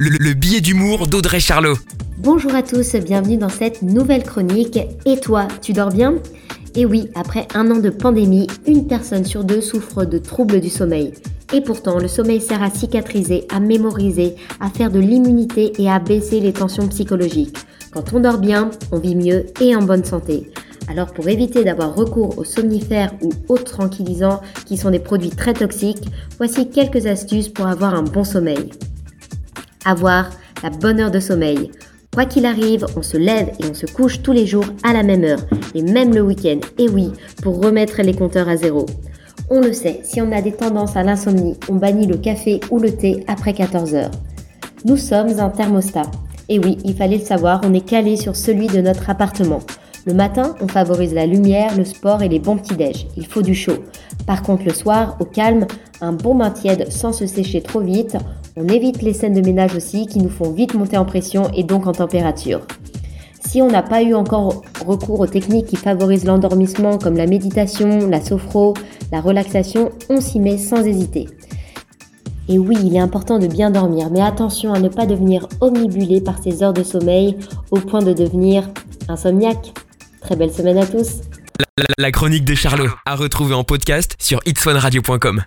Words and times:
le, 0.00 0.10
le 0.10 0.32
billet 0.32 0.60
d'humour 0.60 1.08
d'Audrey 1.08 1.40
Charlot. 1.40 1.74
Bonjour 2.18 2.54
à 2.54 2.62
tous, 2.62 2.94
bienvenue 2.94 3.36
dans 3.36 3.48
cette 3.48 3.82
nouvelle 3.82 4.22
chronique. 4.22 4.78
Et 5.04 5.18
toi, 5.18 5.48
tu 5.60 5.72
dors 5.72 5.90
bien? 5.90 6.14
Et 6.76 6.86
oui, 6.86 7.08
après 7.16 7.48
un 7.52 7.68
an 7.72 7.80
de 7.80 7.90
pandémie, 7.90 8.46
une 8.68 8.86
personne 8.86 9.24
sur 9.24 9.42
deux 9.42 9.60
souffre 9.60 10.04
de 10.04 10.18
troubles 10.18 10.60
du 10.60 10.68
sommeil. 10.68 11.14
Et 11.52 11.60
pourtant, 11.62 11.98
le 11.98 12.06
sommeil 12.06 12.40
sert 12.40 12.62
à 12.62 12.70
cicatriser, 12.70 13.46
à 13.52 13.58
mémoriser, 13.58 14.36
à 14.60 14.70
faire 14.70 14.92
de 14.92 15.00
l'immunité 15.00 15.72
et 15.82 15.90
à 15.90 15.98
baisser 15.98 16.38
les 16.38 16.52
tensions 16.52 16.86
psychologiques. 16.86 17.56
Quand 17.90 18.12
on 18.12 18.20
dort 18.20 18.38
bien, 18.38 18.70
on 18.92 19.00
vit 19.00 19.16
mieux 19.16 19.46
et 19.60 19.74
en 19.74 19.82
bonne 19.82 20.04
santé. 20.04 20.52
Alors 20.86 21.12
pour 21.12 21.28
éviter 21.28 21.64
d'avoir 21.64 21.96
recours 21.96 22.38
aux 22.38 22.44
somnifères 22.44 23.12
ou 23.20 23.30
autres 23.48 23.72
tranquillisants 23.72 24.42
qui 24.64 24.76
sont 24.76 24.92
des 24.92 25.00
produits 25.00 25.30
très 25.30 25.54
toxiques, 25.54 26.08
voici 26.36 26.70
quelques 26.70 27.06
astuces 27.06 27.48
pour 27.48 27.66
avoir 27.66 27.94
un 27.94 28.04
bon 28.04 28.22
sommeil. 28.22 28.70
Avoir 29.88 30.28
la 30.62 30.68
bonne 30.68 31.00
heure 31.00 31.10
de 31.10 31.18
sommeil. 31.18 31.70
Quoi 32.12 32.26
qu'il 32.26 32.44
arrive, 32.44 32.84
on 32.94 33.00
se 33.00 33.16
lève 33.16 33.48
et 33.58 33.64
on 33.70 33.72
se 33.72 33.86
couche 33.86 34.20
tous 34.20 34.32
les 34.32 34.44
jours 34.44 34.66
à 34.82 34.92
la 34.92 35.02
même 35.02 35.24
heure, 35.24 35.40
et 35.74 35.80
même 35.80 36.14
le 36.14 36.20
week-end, 36.20 36.58
et 36.76 36.90
oui, 36.90 37.10
pour 37.42 37.64
remettre 37.64 38.02
les 38.02 38.12
compteurs 38.12 38.50
à 38.50 38.58
zéro. 38.58 38.84
On 39.48 39.62
le 39.62 39.72
sait, 39.72 40.00
si 40.04 40.20
on 40.20 40.30
a 40.30 40.42
des 40.42 40.52
tendances 40.52 40.94
à 40.94 41.02
l'insomnie, 41.02 41.56
on 41.70 41.76
bannit 41.76 42.06
le 42.06 42.18
café 42.18 42.60
ou 42.70 42.78
le 42.78 42.90
thé 42.94 43.24
après 43.28 43.54
14 43.54 43.94
heures. 43.94 44.10
Nous 44.84 44.98
sommes 44.98 45.40
un 45.40 45.48
thermostat. 45.48 46.10
Et 46.50 46.58
oui, 46.58 46.76
il 46.84 46.94
fallait 46.94 47.16
le 47.16 47.24
savoir, 47.24 47.62
on 47.64 47.72
est 47.72 47.88
calé 47.88 48.16
sur 48.16 48.36
celui 48.36 48.66
de 48.66 48.82
notre 48.82 49.08
appartement. 49.08 49.60
Le 50.04 50.12
matin, 50.12 50.54
on 50.60 50.68
favorise 50.68 51.14
la 51.14 51.24
lumière, 51.24 51.74
le 51.78 51.86
sport 51.86 52.22
et 52.22 52.28
les 52.28 52.40
bons 52.40 52.58
petits-déj. 52.58 53.06
Il 53.16 53.26
faut 53.26 53.42
du 53.42 53.54
chaud. 53.54 53.78
Par 54.26 54.42
contre, 54.42 54.64
le 54.64 54.74
soir, 54.74 55.16
au 55.20 55.24
calme, 55.24 55.66
un 56.02 56.12
bon 56.12 56.34
bain 56.34 56.50
tiède 56.50 56.92
sans 56.92 57.12
se 57.12 57.26
sécher 57.26 57.62
trop 57.62 57.80
vite. 57.80 58.16
On 58.60 58.66
évite 58.66 59.02
les 59.02 59.12
scènes 59.12 59.34
de 59.34 59.40
ménage 59.40 59.76
aussi 59.76 60.08
qui 60.08 60.18
nous 60.18 60.28
font 60.28 60.50
vite 60.50 60.74
monter 60.74 60.96
en 60.96 61.04
pression 61.04 61.48
et 61.54 61.62
donc 61.62 61.86
en 61.86 61.92
température. 61.92 62.62
Si 63.46 63.62
on 63.62 63.70
n'a 63.70 63.84
pas 63.84 64.02
eu 64.02 64.14
encore 64.14 64.62
recours 64.84 65.20
aux 65.20 65.28
techniques 65.28 65.66
qui 65.66 65.76
favorisent 65.76 66.24
l'endormissement 66.24 66.98
comme 66.98 67.16
la 67.16 67.26
méditation, 67.26 68.08
la 68.08 68.20
sophro, 68.20 68.74
la 69.12 69.20
relaxation, 69.20 69.92
on 70.10 70.20
s'y 70.20 70.40
met 70.40 70.58
sans 70.58 70.84
hésiter. 70.84 71.28
Et 72.48 72.58
oui, 72.58 72.76
il 72.82 72.96
est 72.96 73.00
important 73.00 73.38
de 73.38 73.46
bien 73.46 73.70
dormir, 73.70 74.08
mais 74.10 74.22
attention 74.22 74.74
à 74.74 74.80
ne 74.80 74.88
pas 74.88 75.06
devenir 75.06 75.46
omnibulé 75.60 76.20
par 76.20 76.42
ces 76.42 76.64
heures 76.64 76.72
de 76.72 76.82
sommeil 76.82 77.36
au 77.70 77.78
point 77.78 78.02
de 78.02 78.12
devenir 78.12 78.68
insomniaque. 79.08 79.72
Très 80.20 80.34
belle 80.34 80.52
semaine 80.52 80.78
à 80.78 80.86
tous. 80.86 81.20
La, 81.96 82.10
chronique 82.10 82.44
de 82.44 82.56
Charlot, 82.56 82.90
à 83.06 83.14
retrouver 83.14 83.54
en 83.54 83.62
podcast 83.62 84.16
sur 84.18 84.40
itswanradio.com. 84.46 85.36